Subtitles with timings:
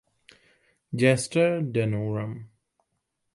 [1.01, 2.33] Gesta Danorum.